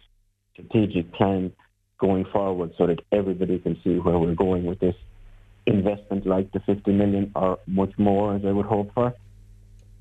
strategic 0.54 1.14
plan 1.14 1.54
going 1.98 2.26
forward 2.26 2.74
so 2.78 2.88
that 2.88 3.00
everybody 3.12 3.58
can 3.60 3.80
see 3.84 3.98
where 3.98 4.20
we're 4.20 4.36
going 4.36 4.66
with 4.66 4.80
this. 4.80 4.96
Investment 5.66 6.26
like 6.26 6.52
the 6.52 6.60
50 6.60 6.92
million 6.92 7.32
or 7.36 7.60
much 7.68 7.98
more 7.98 8.36
as 8.36 8.44
I 8.46 8.52
would 8.52 8.66
hope 8.66 8.94
for. 8.94 9.14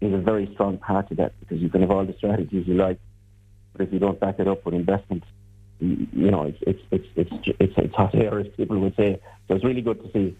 Is 0.01 0.13
a 0.13 0.19
very 0.19 0.51
strong 0.55 0.77
part 0.77 1.11
of 1.11 1.17
that 1.19 1.33
because 1.41 1.59
you 1.59 1.71
can 1.71 1.81
have 1.81 1.91
all 1.91 2.05
the 2.05 2.15
strategies 2.19 2.67
you 2.67 2.75
like 2.75 2.99
but 3.77 3.87
if 3.87 3.93
you 3.93 3.99
don't 3.99 4.19
back 4.19 4.39
it 4.39 4.49
up 4.49 4.65
with 4.65 4.75
investment 4.75 5.25
you, 5.81 6.07
you 6.13 6.31
know 6.31 6.45
it's 6.45 6.59
it's 6.63 6.83
it's 6.91 7.07
it's 7.17 7.57
it's, 7.61 7.75
it's 7.77 7.95
hot 7.95 8.15
air 8.15 8.39
as 8.41 8.47
people 8.57 8.79
would 8.79 8.97
say. 8.97 9.21
So 9.49 9.55
it's 9.55 9.65
really 9.65 9.83
good 9.83 10.03
to 10.03 10.13
see 10.13 10.37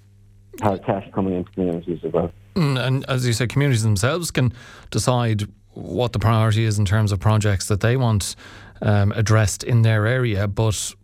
hard 0.61 0.85
cash 0.85 1.07
coming 1.15 1.35
into 1.35 1.51
communities 1.53 2.01
as 2.05 2.13
well 2.13 2.31
Mm, 2.57 2.81
and 2.81 3.05
as 3.09 3.27
you 3.27 3.35
said, 3.35 3.51
communities 3.51 3.83
themselves 3.83 4.31
can 4.31 4.53
decide 4.91 5.43
what 5.75 6.15
the 6.15 6.19
priority 6.19 6.65
is 6.65 6.79
in 6.79 6.87
terms 6.87 7.13
of 7.13 7.21
projects 7.21 7.69
that 7.69 7.81
they 7.81 7.99
want 7.99 8.35
um, 8.81 9.13
addressed 9.13 9.63
in 9.63 9.83
their 9.83 10.07
area. 10.07 10.49
But 10.49 10.95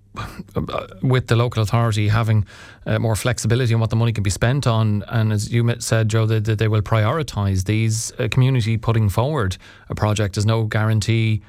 with 1.02 1.26
the 1.26 1.37
local 1.37 1.62
authority 1.62 2.09
having 2.09 2.47
uh, 2.87 2.99
more 2.99 3.16
flexibility 3.16 3.75
on 3.75 3.80
what 3.80 3.90
the 3.90 3.97
money 3.97 4.12
can 4.12 4.23
be 4.23 4.30
spent 4.30 4.66
on, 4.66 5.04
and 5.09 5.30
as 5.30 5.52
you 5.52 5.75
said, 5.78 6.09
Joe, 6.09 6.25
that, 6.26 6.47
that 6.47 6.59
they 6.59 6.68
will 6.68 6.82
prioritise 6.82 7.64
these 7.64 8.12
uh, 8.18 8.28
community 8.30 8.78
putting 8.78 9.11
forward 9.11 9.59
a 9.90 9.94
project. 9.94 10.35
There's 10.35 10.47
no 10.47 10.64
guarantee 10.64 11.42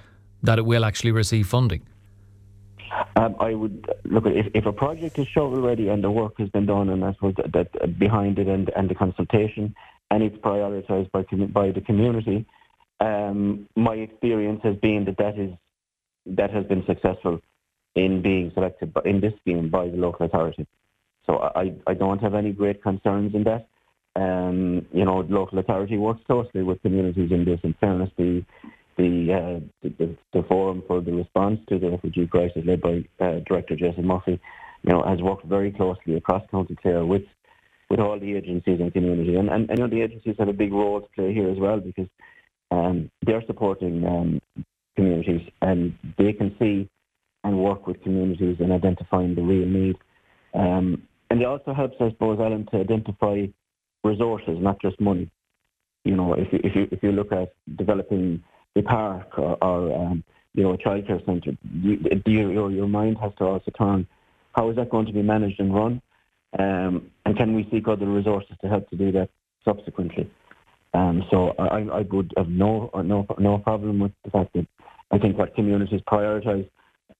that 0.43 0.59
it 0.59 0.65
will 0.65 0.83
actually 0.83 1.11
receive 1.11 1.47
funding. 1.47 1.81
Um, 3.23 3.35
I 3.39 3.53
would 3.53 3.87
look 4.03 4.25
at 4.25 4.35
if, 4.35 4.47
if 4.53 4.65
a 4.65 4.73
project 4.73 5.17
is 5.17 5.27
shovel 5.27 5.61
ready 5.61 5.87
and 5.87 6.03
the 6.03 6.11
work 6.11 6.33
has 6.39 6.49
been 6.49 6.65
done, 6.65 6.89
and 6.89 7.05
I 7.05 7.13
suppose 7.13 7.35
that, 7.37 7.53
that 7.53 7.69
uh, 7.81 7.87
behind 7.87 8.37
it 8.37 8.47
and, 8.47 8.69
and 8.75 8.89
the 8.89 8.95
consultation, 8.95 9.75
and 10.11 10.23
it's 10.23 10.37
prioritised 10.37 11.11
by 11.11 11.23
by 11.47 11.71
the 11.71 11.81
community. 11.81 12.45
Um, 12.99 13.67
my 13.75 13.95
experience 13.95 14.61
has 14.63 14.75
been 14.77 15.05
that 15.05 15.17
that 15.17 15.37
is 15.39 15.51
that 16.25 16.51
has 16.51 16.65
been 16.65 16.83
successful 16.85 17.39
in 17.95 18.21
being 18.21 18.51
selected 18.53 18.91
in 19.05 19.21
this 19.21 19.33
scheme 19.41 19.69
by 19.69 19.87
the 19.87 19.97
local 19.97 20.25
authority. 20.25 20.65
So 21.25 21.37
I, 21.55 21.73
I 21.87 21.93
don't 21.93 22.19
have 22.19 22.33
any 22.33 22.51
great 22.51 22.81
concerns 22.83 23.33
in 23.35 23.43
that. 23.43 23.67
Um, 24.15 24.85
you 24.91 25.05
know, 25.05 25.21
local 25.21 25.59
authority 25.59 25.97
works 25.97 26.21
closely 26.27 26.63
with 26.63 26.81
communities 26.81 27.31
in 27.31 27.45
this. 27.45 27.59
In 27.63 27.73
fairness, 27.79 28.09
the 28.17 28.43
the, 28.97 29.33
uh, 29.33 29.59
the, 29.97 30.15
the, 30.33 30.43
forum 30.43 30.83
for 30.87 31.01
the 31.01 31.11
response 31.11 31.59
to 31.69 31.79
the 31.79 31.89
refugee 31.89 32.27
crisis, 32.27 32.63
led 32.65 32.81
by 32.81 33.03
uh, 33.19 33.39
Director 33.47 33.75
Jason 33.75 34.05
Murphy, 34.05 34.39
you 34.83 34.91
know, 34.91 35.03
has 35.03 35.21
worked 35.21 35.45
very 35.45 35.71
closely 35.71 36.15
across 36.15 36.43
County 36.51 36.75
Clare 36.81 37.05
with 37.05 37.23
with 37.89 37.99
all 37.99 38.19
the 38.19 38.35
agencies 38.35 38.79
and 38.79 38.91
community. 38.91 39.35
And, 39.35 39.49
and, 39.49 39.69
and 39.69 39.77
you 39.77 39.85
know, 39.85 39.89
the 39.89 40.01
agencies 40.01 40.35
have 40.39 40.47
a 40.47 40.53
big 40.53 40.73
role 40.73 41.01
to 41.01 41.07
play 41.15 41.31
here 41.31 41.49
as 41.49 41.59
well 41.59 41.79
because 41.79 42.07
um, 42.71 43.11
they're 43.23 43.43
supporting 43.45 44.03
um, 44.05 44.41
communities 44.95 45.41
and 45.61 45.93
they 46.17 46.33
can 46.33 46.55
see 46.59 46.89
and 47.43 47.57
work 47.57 47.85
with 47.85 48.01
communities 48.01 48.57
in 48.59 48.71
identifying 48.71 49.35
the 49.35 49.41
real 49.41 49.67
need. 49.67 49.97
Um, 50.53 51.03
and 51.29 51.41
it 51.41 51.45
also 51.45 51.73
helps, 51.73 51.95
I 51.99 52.09
suppose, 52.09 52.39
Alan, 52.39 52.67
to 52.71 52.77
identify 52.77 53.45
resources, 54.03 54.57
not 54.59 54.81
just 54.81 54.99
money. 54.99 55.29
You 56.03 56.15
know, 56.15 56.33
if 56.33 56.47
if 56.51 56.75
you, 56.75 56.87
if 56.91 57.01
you 57.01 57.11
look 57.11 57.31
at 57.31 57.53
developing 57.77 58.43
a 58.75 58.81
park 58.81 59.37
or, 59.37 59.57
or 59.63 60.05
um, 60.05 60.23
you 60.53 60.63
know, 60.63 60.73
a 60.73 60.77
childcare 60.77 61.23
centre, 61.25 61.51
you, 61.71 61.99
your, 62.25 62.71
your 62.71 62.87
mind 62.87 63.17
has 63.21 63.31
to 63.37 63.45
also 63.45 63.71
turn, 63.71 64.07
how 64.53 64.69
is 64.69 64.75
that 64.75 64.89
going 64.89 65.05
to 65.05 65.13
be 65.13 65.21
managed 65.21 65.59
and 65.59 65.73
run? 65.73 66.01
Um, 66.57 67.11
and 67.25 67.35
can 67.35 67.55
we 67.55 67.67
seek 67.71 67.87
other 67.87 68.05
resources 68.05 68.55
to 68.61 68.67
help 68.67 68.89
to 68.89 68.95
do 68.95 69.11
that 69.13 69.29
subsequently? 69.65 70.29
Um, 70.93 71.23
so 71.31 71.55
I, 71.57 71.79
I 71.79 72.01
would 72.01 72.33
have 72.37 72.49
no, 72.49 72.91
no, 73.03 73.25
no 73.39 73.57
problem 73.57 73.99
with 73.99 74.11
the 74.23 74.29
fact 74.29 74.53
that 74.53 74.67
I 75.09 75.17
think 75.17 75.37
what 75.37 75.55
communities 75.55 76.01
prioritise 76.07 76.69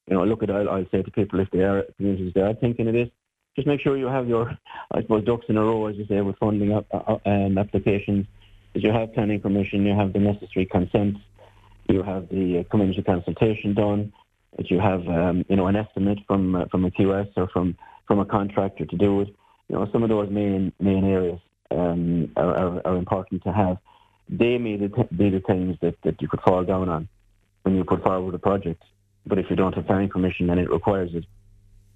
you 0.07 0.15
know, 0.15 0.23
look 0.25 0.43
at 0.43 0.51
I'll, 0.51 0.69
I'll 0.69 0.85
say 0.91 1.01
to 1.01 1.11
people 1.11 1.39
if 1.39 1.49
they 1.51 1.59
are 1.59 1.83
communities 1.97 2.33
they 2.35 2.41
are 2.41 2.53
thinking 2.55 2.87
of 2.87 2.93
this, 2.93 3.09
just 3.55 3.67
make 3.67 3.81
sure 3.81 3.97
you 3.97 4.07
have 4.07 4.27
your, 4.27 4.51
I 4.91 5.01
suppose, 5.01 5.25
ducks 5.25 5.45
in 5.47 5.57
a 5.57 5.61
row, 5.61 5.85
as 5.87 5.95
you 5.95 6.05
say, 6.07 6.21
with 6.21 6.37
funding 6.37 6.73
up, 6.73 6.87
uh, 6.91 7.17
um, 7.25 7.57
applications. 7.57 8.25
That 8.73 8.81
you 8.81 8.91
have 8.91 9.13
planning 9.13 9.39
permission, 9.39 9.85
you 9.85 9.95
have 9.95 10.13
the 10.13 10.19
necessary 10.19 10.65
consents, 10.65 11.19
you 11.89 12.03
have 12.03 12.29
the 12.29 12.59
uh, 12.59 12.69
community 12.69 13.01
consultation 13.01 13.73
done, 13.73 14.13
that 14.57 14.69
you 14.69 14.79
have, 14.79 15.07
um, 15.07 15.45
you 15.49 15.55
know, 15.55 15.67
an 15.67 15.75
estimate 15.75 16.19
from 16.27 16.55
uh, 16.55 16.65
from 16.71 16.85
a 16.85 16.91
QS 16.91 17.29
or 17.35 17.47
from 17.49 17.75
from 18.07 18.19
a 18.19 18.25
contractor 18.25 18.85
to 18.85 18.97
do 18.97 19.21
it. 19.21 19.29
You 19.69 19.75
know, 19.75 19.87
some 19.91 20.03
of 20.03 20.09
those 20.09 20.29
main 20.29 20.71
main 20.79 21.03
areas 21.05 21.39
um, 21.71 22.31
are, 22.35 22.55
are, 22.55 22.87
are, 22.87 22.97
important 22.97 23.43
to 23.43 23.51
have. 23.51 23.77
They 24.29 24.57
may 24.57 24.77
be 24.77 25.29
the 25.29 25.41
things 25.45 25.77
that, 25.81 25.95
that 26.03 26.21
you 26.21 26.27
could 26.27 26.41
fall 26.41 26.63
down 26.63 26.89
on 26.89 27.07
when 27.63 27.75
you 27.75 27.83
put 27.83 28.03
forward 28.03 28.33
a 28.35 28.39
project. 28.39 28.83
But 29.25 29.39
if 29.39 29.49
you 29.49 29.55
don't 29.55 29.73
have 29.75 29.87
planning 29.87 30.09
permission 30.09 30.49
and 30.49 30.59
it 30.59 30.69
requires 30.69 31.11
it, 31.13 31.25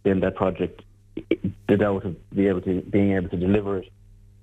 then 0.04 0.20
that 0.22 0.36
project, 0.36 0.82
the 1.68 1.78
doubt 1.78 2.06
of 2.06 2.16
be 2.36 2.48
able 2.48 2.62
to, 2.62 2.82
being 2.82 3.14
able 3.14 3.30
to 3.30 3.38
deliver 3.38 3.80
it 3.80 3.90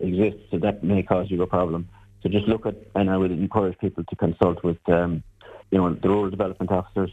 exists. 0.00 0.40
So 0.50 0.58
that 0.58 0.84
may 0.84 1.02
cause 1.02 1.30
you 1.30 1.42
a 1.42 1.46
problem. 1.46 1.88
So 2.22 2.28
just 2.28 2.46
look 2.46 2.66
at, 2.66 2.74
and 2.94 3.10
I 3.10 3.16
would 3.16 3.30
encourage 3.30 3.78
people 3.78 4.04
to 4.04 4.16
consult 4.16 4.64
with, 4.64 4.78
um, 4.88 5.22
you 5.74 5.80
know, 5.80 5.92
the 5.92 6.08
rural 6.08 6.30
development 6.30 6.70
officers 6.70 7.10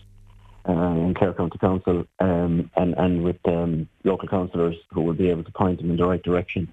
uh, 0.70 0.72
in 0.72 1.16
Clare 1.16 1.34
County 1.34 1.58
Council 1.58 2.06
um, 2.20 2.70
and, 2.76 2.94
and 2.96 3.24
with 3.24 3.40
um, 3.46 3.90
local 4.04 4.28
councillors 4.28 4.76
who 4.94 5.02
will 5.02 5.16
be 5.16 5.32
able 5.32 5.44
to 5.44 5.52
point 5.52 5.80
them 5.80 5.90
in 5.90 5.98
the 5.98 6.06
right 6.06 6.22
direction 6.22 6.72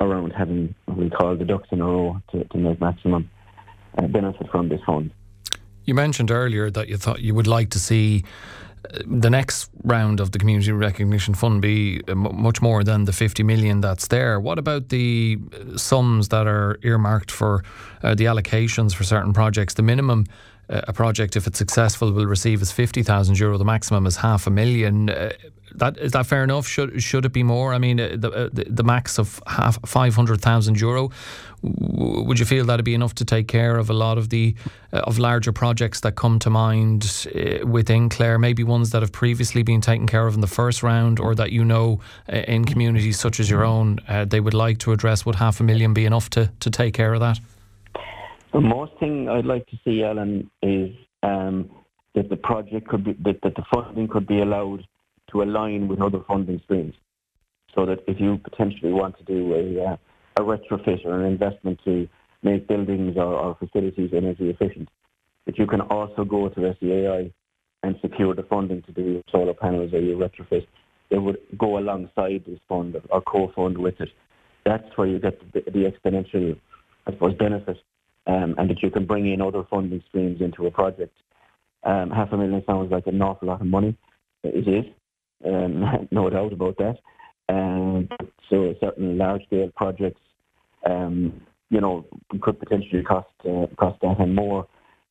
around 0.00 0.32
having 0.32 0.74
what 0.86 0.98
we 0.98 1.08
call 1.08 1.36
the 1.36 1.44
ducks 1.44 1.68
in 1.70 1.80
a 1.80 1.84
row 1.84 2.20
to, 2.32 2.42
to 2.42 2.58
make 2.58 2.80
maximum 2.80 3.30
uh, 3.98 4.08
benefit 4.08 4.50
from 4.50 4.68
this 4.68 4.80
fund. 4.84 5.12
You 5.84 5.94
mentioned 5.94 6.32
earlier 6.32 6.72
that 6.72 6.88
you 6.88 6.96
thought 6.96 7.20
you 7.20 7.36
would 7.36 7.46
like 7.46 7.70
to 7.70 7.78
see 7.78 8.24
uh, 8.92 8.98
the 9.06 9.30
next 9.30 9.70
round 9.84 10.18
of 10.18 10.32
the 10.32 10.40
community 10.40 10.72
recognition 10.72 11.34
fund 11.34 11.62
be 11.62 12.02
uh, 12.08 12.16
much 12.16 12.60
more 12.60 12.82
than 12.82 13.04
the 13.04 13.12
50 13.12 13.44
million 13.44 13.80
that's 13.80 14.08
there. 14.08 14.40
What 14.40 14.58
about 14.58 14.88
the 14.88 15.38
uh, 15.52 15.76
sums 15.76 16.30
that 16.30 16.48
are 16.48 16.80
earmarked 16.82 17.30
for 17.30 17.62
uh, 18.02 18.16
the 18.16 18.24
allocations 18.24 18.92
for 18.92 19.04
certain 19.04 19.32
projects? 19.32 19.74
The 19.74 19.82
minimum 19.82 20.26
a 20.72 20.92
project, 20.92 21.36
if 21.36 21.46
it's 21.46 21.58
successful, 21.58 22.12
will 22.12 22.26
receive 22.26 22.62
is 22.62 22.72
50,000 22.72 23.38
euro. 23.38 23.58
The 23.58 23.64
maximum 23.64 24.06
is 24.06 24.16
half 24.16 24.46
a 24.46 24.50
million. 24.50 25.10
Uh, 25.10 25.32
that 25.76 25.98
is 25.98 26.12
that 26.12 26.26
fair 26.26 26.44
enough? 26.44 26.66
Should 26.66 27.02
should 27.02 27.24
it 27.24 27.32
be 27.32 27.42
more? 27.42 27.72
I 27.74 27.78
mean, 27.78 28.00
uh, 28.00 28.16
the 28.16 28.30
uh, 28.30 28.48
the, 28.52 28.64
the, 28.64 28.84
max 28.84 29.18
of 29.18 29.42
half 29.46 29.78
five 29.86 30.14
hundred 30.14 30.40
thousand 30.40 30.80
euro. 30.80 31.10
Would 31.62 32.40
you 32.40 32.44
feel 32.44 32.64
that'd 32.64 32.84
be 32.84 32.94
enough 32.94 33.14
to 33.14 33.24
take 33.24 33.46
care 33.46 33.78
of 33.78 33.88
a 33.88 33.92
lot 33.92 34.18
of 34.18 34.30
the 34.30 34.54
uh, 34.92 34.98
of 34.98 35.18
larger 35.18 35.52
projects 35.52 36.00
that 36.00 36.16
come 36.16 36.38
to 36.40 36.50
mind 36.50 37.26
uh, 37.34 37.66
within 37.66 38.08
Clare? 38.08 38.38
Maybe 38.38 38.64
ones 38.64 38.90
that 38.90 39.02
have 39.02 39.12
previously 39.12 39.62
been 39.62 39.80
taken 39.80 40.06
care 40.06 40.26
of 40.26 40.34
in 40.34 40.40
the 40.40 40.46
first 40.46 40.82
round, 40.82 41.20
or 41.20 41.34
that 41.34 41.52
you 41.52 41.64
know 41.64 42.00
uh, 42.32 42.36
in 42.36 42.64
communities 42.64 43.18
such 43.18 43.40
as 43.40 43.48
your 43.48 43.64
own, 43.64 44.00
uh, 44.08 44.24
they 44.24 44.40
would 44.40 44.54
like 44.54 44.78
to 44.78 44.92
address. 44.92 45.24
Would 45.24 45.36
half 45.36 45.60
a 45.60 45.64
million 45.64 45.94
be 45.94 46.04
enough 46.04 46.28
to 46.30 46.50
to 46.60 46.70
take 46.70 46.94
care 46.94 47.14
of 47.14 47.20
that? 47.20 47.38
The 48.52 48.60
most 48.60 48.92
thing 49.00 49.30
I'd 49.30 49.46
like 49.46 49.66
to 49.68 49.78
see, 49.82 50.04
Alan, 50.04 50.50
is 50.62 50.90
um, 51.22 51.70
that 52.14 52.28
the 52.28 52.36
project 52.36 52.86
could 52.86 53.04
be 53.04 53.14
that, 53.24 53.40
that 53.42 53.54
the 53.54 53.64
funding 53.72 54.08
could 54.08 54.26
be 54.26 54.40
allowed 54.40 54.86
to 55.30 55.42
align 55.42 55.88
with 55.88 56.02
other 56.02 56.20
funding 56.28 56.60
streams. 56.64 56.94
So 57.74 57.86
that 57.86 58.00
if 58.06 58.20
you 58.20 58.38
potentially 58.44 58.92
want 58.92 59.16
to 59.16 59.24
do 59.24 59.54
a, 59.54 59.92
uh, 59.92 59.96
a 60.36 60.40
retrofit 60.40 61.06
or 61.06 61.18
an 61.18 61.32
investment 61.32 61.80
to 61.86 62.06
make 62.42 62.68
buildings 62.68 63.16
or, 63.16 63.34
or 63.34 63.54
facilities 63.54 64.10
energy 64.14 64.50
efficient, 64.50 64.90
that 65.46 65.56
you 65.56 65.66
can 65.66 65.80
also 65.80 66.24
go 66.24 66.50
to 66.50 66.60
SEAI 66.60 67.32
and 67.82 67.96
secure 68.02 68.34
the 68.34 68.42
funding 68.42 68.82
to 68.82 68.92
do 68.92 69.22
solar 69.30 69.54
panels 69.54 69.94
or 69.94 70.00
your 70.00 70.18
retrofit. 70.18 70.66
It 71.08 71.18
would 71.18 71.38
go 71.56 71.78
alongside 71.78 72.44
this 72.46 72.60
fund 72.68 72.96
or 73.08 73.22
co-fund 73.22 73.78
with 73.78 73.98
it. 74.00 74.10
That's 74.66 74.84
where 74.96 75.08
you 75.08 75.18
get 75.18 75.40
the, 75.54 75.62
the 75.70 75.90
exponential, 75.90 76.58
I 77.06 77.12
suppose, 77.12 77.34
benefit, 77.38 77.78
um, 78.26 78.54
and 78.58 78.70
that 78.70 78.82
you 78.82 78.90
can 78.90 79.06
bring 79.06 79.30
in 79.30 79.40
other 79.40 79.64
funding 79.68 80.02
streams 80.08 80.40
into 80.40 80.66
a 80.66 80.70
project. 80.70 81.16
Um, 81.84 82.10
half 82.10 82.32
a 82.32 82.36
million 82.36 82.62
sounds 82.66 82.92
like 82.92 83.06
an 83.06 83.20
awful 83.20 83.48
lot 83.48 83.60
of 83.60 83.66
money. 83.66 83.96
It 84.44 84.68
is, 84.68 84.84
um, 85.44 86.08
no 86.10 86.30
doubt 86.30 86.52
about 86.52 86.76
that. 86.78 86.98
Um, 87.48 88.08
so 88.48 88.74
certain 88.80 89.18
large-scale 89.18 89.70
projects, 89.76 90.20
um, 90.88 91.40
you 91.70 91.80
know, 91.80 92.06
could 92.40 92.58
potentially 92.58 93.02
cost 93.02 93.28
uh, 93.44 93.66
cost 93.76 94.00
that 94.02 94.20
and 94.20 94.34
more. 94.34 94.66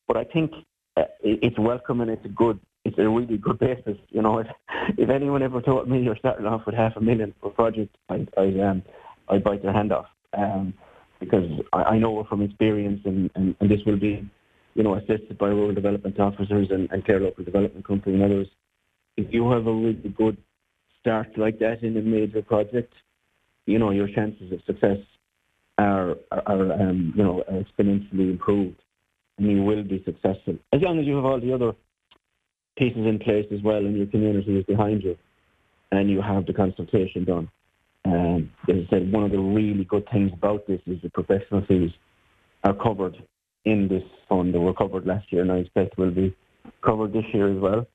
But 0.08 0.16
I 0.16 0.24
think 0.24 0.52
uh, 0.96 1.04
it's 1.22 1.58
welcome 1.58 2.00
and 2.00 2.10
it's 2.10 2.24
a 2.24 2.28
good, 2.28 2.58
it's 2.84 2.98
a 2.98 3.08
really 3.08 3.36
good 3.36 3.58
basis. 3.58 3.98
You 4.08 4.22
know, 4.22 4.38
if, 4.38 4.46
if 4.96 5.10
anyone 5.10 5.42
ever 5.42 5.60
told 5.60 5.88
me 5.88 6.02
you're 6.02 6.16
starting 6.16 6.46
off 6.46 6.62
with 6.66 6.74
half 6.74 6.96
a 6.96 7.00
million 7.00 7.34
for 7.40 7.48
a 7.48 7.50
project, 7.50 7.96
I 8.08 8.26
I 8.36 8.60
um 8.60 8.82
I 9.28 9.38
bite 9.38 9.62
their 9.62 9.72
hand 9.72 9.92
off. 9.92 10.06
Um, 10.36 10.74
because 11.24 11.48
I, 11.72 11.82
I 11.94 11.98
know 11.98 12.24
from 12.28 12.42
experience, 12.42 13.00
and, 13.04 13.30
and, 13.34 13.54
and 13.60 13.70
this 13.70 13.80
will 13.86 13.98
be, 13.98 14.28
you 14.74 14.82
know, 14.82 14.94
assisted 14.94 15.38
by 15.38 15.48
rural 15.48 15.74
development 15.74 16.18
officers 16.18 16.68
and, 16.70 16.88
and 16.90 17.04
Clare 17.04 17.20
Local 17.20 17.44
Development 17.44 17.86
Company 17.86 18.14
and 18.14 18.24
others 18.24 18.48
if 19.16 19.32
you 19.32 19.50
have 19.50 19.66
a 19.66 19.72
really 19.72 20.14
good 20.16 20.36
start 21.00 21.36
like 21.36 21.58
that 21.58 21.82
in 21.82 21.96
a 21.96 22.02
major 22.02 22.42
project, 22.42 22.92
you 23.66 23.78
know 23.78 23.90
your 23.90 24.08
chances 24.08 24.52
of 24.52 24.60
success 24.66 24.98
are 25.78 26.16
are, 26.30 26.72
um, 26.72 27.12
you 27.16 27.22
know 27.22 27.42
exponentially 27.50 28.30
improved, 28.30 28.80
and 29.38 29.50
you 29.50 29.62
will 29.62 29.82
be 29.82 30.02
successful 30.04 30.56
as 30.72 30.80
long 30.80 30.98
as 30.98 31.06
you 31.06 31.16
have 31.16 31.24
all 31.24 31.40
the 31.40 31.52
other 31.52 31.72
pieces 32.76 33.06
in 33.06 33.18
place 33.18 33.46
as 33.52 33.62
well, 33.62 33.78
and 33.78 33.96
your 33.96 34.06
community 34.06 34.58
is 34.58 34.64
behind 34.64 35.02
you, 35.02 35.16
and 35.90 36.10
you 36.10 36.20
have 36.20 36.46
the 36.46 36.52
consultation 36.52 37.24
done. 37.24 37.48
Um, 38.04 38.50
as 38.68 38.76
I 38.76 38.90
said, 38.90 39.12
one 39.12 39.24
of 39.24 39.30
the 39.30 39.38
really 39.38 39.84
good 39.84 40.08
things 40.12 40.32
about 40.32 40.66
this 40.66 40.80
is 40.86 41.00
the 41.02 41.10
professional 41.10 41.64
fees 41.66 41.90
are 42.64 42.74
covered 42.74 43.16
in 43.64 43.88
this 43.88 44.02
fund. 44.28 44.54
They 44.54 44.58
were 44.58 44.74
covered 44.74 45.06
last 45.06 45.32
year, 45.32 45.42
and 45.42 45.52
I 45.52 45.58
expect 45.58 45.98
will 45.98 46.10
be 46.10 46.34
covered 46.84 47.12
this 47.12 47.24
year 47.32 47.52
as 47.52 47.60
well. 47.60 47.86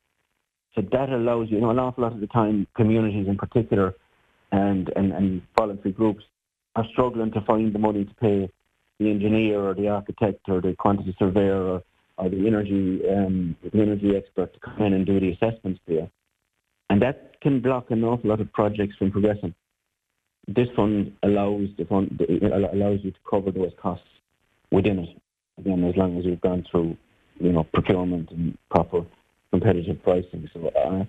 So 0.76 0.82
that 0.92 1.10
allows 1.10 1.50
you, 1.50 1.58
you 1.58 1.62
know, 1.62 1.72
an 1.72 1.80
awful 1.80 2.04
lot 2.04 2.14
of 2.14 2.20
the 2.20 2.28
time, 2.28 2.68
communities 2.76 3.28
in 3.28 3.38
particular 3.38 3.96
and, 4.52 4.92
and, 4.96 5.12
and 5.12 5.42
voluntary 5.58 5.92
groups 5.92 6.24
are 6.76 6.86
struggling 6.92 7.32
to 7.32 7.42
find 7.42 7.74
the 7.74 7.80
money 7.80 8.06
to 8.06 8.14
pay 8.16 8.50
the 9.00 9.10
engineer 9.10 9.60
or 9.60 9.74
the 9.74 9.88
architect 9.88 10.42
or 10.48 10.62
the 10.62 10.76
quantity 10.78 11.16
surveyor 11.20 11.62
or, 11.62 11.84
or 12.18 12.30
the 12.30 12.48
energy 12.48 13.02
um, 13.10 13.56
the 13.74 13.82
energy 13.82 14.16
expert 14.16 14.54
to 14.54 14.60
come 14.60 14.82
in 14.82 14.94
and 14.94 15.06
do 15.06 15.20
the 15.20 15.32
assessments 15.32 15.80
for 15.86 15.94
you. 15.94 16.00
And 16.00 16.10
and 16.98 17.02
that 17.04 17.40
can 17.42 17.62
block 17.62 17.92
an 17.92 18.04
awful 18.04 18.30
lot 18.30 18.42
of 18.42 18.52
projects 18.54 18.96
from 18.98 19.12
progressing. 19.12 19.54
This 20.48 20.70
fund 20.75 21.13
allows 21.24 21.68
the 21.77 21.86
fund 21.86 22.22
allows 22.51 23.00
you 23.04 23.12
to 23.12 23.20
cover 23.30 23.51
those 23.51 23.74
costs 23.82 24.08
within 24.72 25.00
it. 25.00 25.22
Again, 25.60 25.84
as 25.84 25.96
long 25.98 26.18
as 26.18 26.25
you've 26.25 26.42
gone 26.42 26.66
through, 26.70 26.96
you 27.39 27.51
know, 27.51 27.63
procurement 27.63 28.32
and 28.32 28.58
proper 28.70 29.06
competitive 29.51 30.01
pricing. 30.04 30.50
So, 30.54 30.68
uh, 30.68 31.04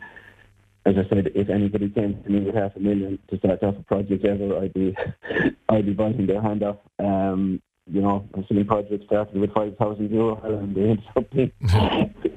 as 0.87 0.95
I 0.97 1.09
said, 1.09 1.31
if 1.35 1.51
anybody 1.51 1.91
came 1.91 2.23
to 2.23 2.31
me 2.31 2.41
with 2.41 2.55
half 2.55 2.75
a 2.77 2.81
million 2.81 3.19
to 3.31 3.39
start 3.39 3.63
off 3.63 3.77
a 3.79 3.83
project 3.83 4.25
ever, 4.25 4.59
I'd 4.59 4.75
be 4.75 4.97
I'd 5.69 5.87
be 5.87 5.93
biting 5.93 6.27
their 6.27 6.43
hand 6.43 6.63
off. 6.63 6.79
Um, 6.99 7.61
you 7.87 8.01
know, 8.01 8.29
I'm 8.35 8.45
seeing 8.49 8.67
projects 8.67 9.07
started 9.07 9.37
with 9.37 9.53
five 9.53 9.77
thousand 9.77 10.11
euro 10.11 10.41
and 10.45 10.75
they 10.75 10.91
end 10.91 11.03
up 11.17 11.31
being, 11.31 11.53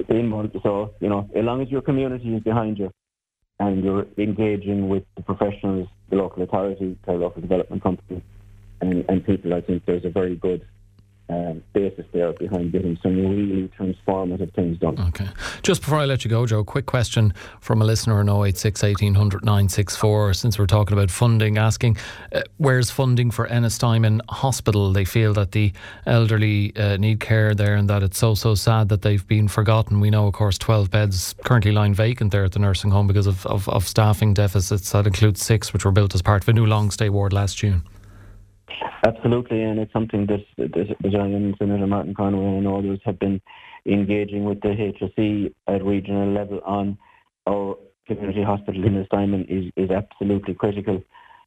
being 0.07 0.29
months. 0.29 0.55
So, 0.63 0.93
you 0.99 1.09
know, 1.09 1.29
as 1.35 1.43
long 1.43 1.61
as 1.61 1.69
your 1.69 1.81
community 1.81 2.35
is 2.35 2.43
behind 2.43 2.77
you 2.77 2.91
and 3.61 3.83
you're 3.83 4.07
engaging 4.17 4.89
with 4.89 5.03
the 5.15 5.21
professionals, 5.21 5.87
the 6.09 6.15
local 6.15 6.41
authority, 6.41 6.97
the 7.05 7.13
local 7.13 7.41
development 7.41 7.83
company, 7.83 8.23
and, 8.81 9.05
and 9.07 9.23
people, 9.23 9.53
I 9.53 9.61
think 9.61 9.85
there's 9.85 10.03
a 10.03 10.09
very 10.09 10.35
good 10.35 10.65
um, 11.29 11.63
basis 11.73 12.05
there 12.11 12.33
behind 12.33 12.71
getting 12.71 12.97
some 13.01 13.15
really 13.15 13.69
transformative 13.79 14.53
things 14.53 14.77
done. 14.79 14.99
Okay. 14.99 15.27
Just 15.63 15.81
before 15.81 15.99
I 15.99 16.05
let 16.05 16.25
you 16.25 16.29
go, 16.29 16.45
Joe, 16.45 16.59
a 16.59 16.63
quick 16.63 16.85
question 16.85 17.33
from 17.61 17.81
a 17.81 17.85
listener 17.85 18.19
on 18.19 18.29
086 18.29 18.83
1800 18.83 19.45
964, 19.45 20.33
since 20.33 20.59
we're 20.59 20.65
talking 20.65 20.97
about 20.97 21.09
funding, 21.09 21.57
asking 21.57 21.97
uh, 22.33 22.41
where's 22.57 22.91
funding 22.91 23.31
for 23.31 23.47
Ennistymon 23.47 24.19
Hospital? 24.29 24.91
They 24.91 25.05
feel 25.05 25.33
that 25.33 25.53
the 25.53 25.71
elderly 26.05 26.75
uh, 26.75 26.97
need 26.97 27.19
care 27.19 27.55
there 27.55 27.75
and 27.75 27.89
that 27.89 28.03
it's 28.03 28.17
so, 28.17 28.35
so 28.35 28.55
sad 28.55 28.89
that 28.89 29.01
they've 29.01 29.25
been 29.25 29.47
forgotten. 29.47 29.99
We 29.99 30.09
know, 30.09 30.27
of 30.27 30.33
course, 30.33 30.57
12 30.57 30.91
beds 30.91 31.35
currently 31.45 31.71
lying 31.71 31.93
vacant 31.93 32.31
there 32.31 32.43
at 32.43 32.51
the 32.51 32.59
nursing 32.59 32.91
home 32.91 33.07
because 33.07 33.27
of, 33.27 33.45
of, 33.45 33.69
of 33.69 33.87
staffing 33.87 34.33
deficits. 34.33 34.91
That 34.91 35.07
includes 35.07 35.43
six, 35.43 35.71
which 35.71 35.85
were 35.85 35.91
built 35.91 36.13
as 36.13 36.21
part 36.21 36.43
of 36.43 36.49
a 36.49 36.53
new 36.53 36.65
long 36.65 36.91
stay 36.91 37.09
ward 37.09 37.31
last 37.31 37.57
June. 37.57 37.83
Absolutely, 39.05 39.63
and 39.63 39.79
it's 39.79 39.93
something 39.93 40.27
that 40.27 40.45
the 40.57 41.09
Giant 41.09 41.55
Senator 41.57 41.87
Martin 41.87 42.13
Conway 42.13 42.57
and 42.57 42.67
others 42.67 42.99
have 43.05 43.19
been 43.19 43.41
engaging 43.85 44.45
with 44.45 44.61
the 44.61 44.69
HSE 44.69 45.53
at 45.67 45.83
regional 45.83 46.31
level 46.31 46.61
on 46.65 46.97
our 47.47 47.75
community 48.07 48.43
hospital 48.43 48.83
in 48.83 48.93
Ennistymon 48.93 49.45
is, 49.49 49.71
is 49.75 49.89
absolutely 49.89 50.53
critical 50.53 51.01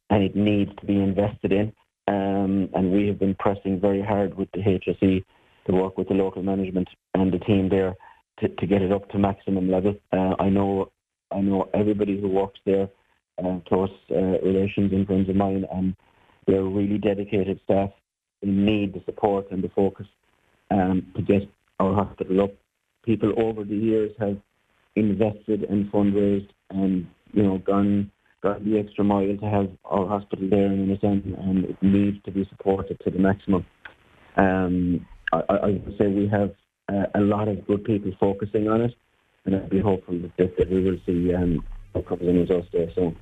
and 0.09 0.23
it 0.23 0.35
needs 0.35 0.71
to 0.79 0.85
be 0.85 0.95
invested 0.95 1.51
in. 1.51 1.73
Um, 2.07 2.69
and 2.73 2.91
we 2.91 3.07
have 3.07 3.19
been 3.19 3.35
pressing 3.35 3.79
very 3.79 4.01
hard 4.01 4.35
with 4.35 4.49
the 4.51 4.59
HSE 4.59 5.23
to 5.65 5.73
work 5.73 5.97
with 5.97 6.07
the 6.07 6.13
local 6.13 6.43
management 6.43 6.87
and 7.13 7.33
the 7.33 7.39
team 7.39 7.69
there 7.69 7.95
to, 8.39 8.49
to 8.49 8.67
get 8.67 8.81
it 8.81 8.91
up 8.91 9.09
to 9.09 9.17
maximum 9.17 9.69
level. 9.69 9.95
Uh, 10.11 10.35
I 10.39 10.49
know 10.49 10.91
I 11.31 11.41
know 11.41 11.69
everybody 11.73 12.21
who 12.21 12.29
works 12.29 12.59
there, 12.65 12.87
uh, 13.43 13.59
close 13.67 13.89
uh, 14.11 14.39
relations 14.43 14.93
and 14.93 15.07
friends 15.07 15.27
of 15.27 15.35
mine, 15.35 15.65
and 15.73 15.95
they're 16.47 16.63
really 16.63 16.97
dedicated 16.97 17.59
staff 17.63 17.89
who 18.41 18.51
need 18.51 18.93
the 18.93 19.01
support 19.05 19.49
and 19.51 19.63
the 19.63 19.69
focus 19.69 20.05
um, 20.71 21.05
to 21.15 21.21
get 21.21 21.41
our 21.79 21.93
hospital 21.93 22.41
up. 22.41 22.51
People 23.03 23.33
over 23.37 23.63
the 23.63 23.75
years 23.75 24.11
have 24.19 24.37
invested 24.95 25.63
and 25.63 25.91
fundraised 25.91 26.49
and 26.69 27.05
you 27.33 27.43
know 27.43 27.57
gone 27.59 28.11
gone 28.41 28.63
the 28.63 28.79
extra 28.79 29.03
mile 29.03 29.35
to 29.37 29.45
have 29.45 29.69
our 29.85 30.07
hospital 30.07 30.47
there 30.49 30.71
in 30.71 30.97
sense, 31.01 31.23
and 31.25 31.65
it 31.65 31.77
needs 31.81 32.17
to 32.25 32.31
be 32.31 32.47
supported 32.49 32.99
to 33.03 33.11
the 33.11 33.19
maximum. 33.19 33.65
Um, 34.37 35.05
I, 35.33 35.41
I, 35.49 35.65
would 35.67 35.95
say 35.97 36.07
we 36.07 36.27
have 36.27 36.51
uh, 36.91 37.05
a 37.15 37.21
lot 37.21 37.47
of 37.47 37.65
good 37.67 37.83
people 37.83 38.11
focusing 38.19 38.67
on 38.67 38.81
it, 38.81 38.93
and 39.45 39.55
I'd 39.55 39.69
be 39.69 39.79
hopeful 39.79 40.19
that, 40.37 40.57
that 40.57 40.69
we 40.69 40.83
will 40.83 40.97
see 41.05 41.33
um, 41.33 41.63
and 41.95 42.39
results 42.39 42.67
there 42.73 42.87
soon. 42.93 43.13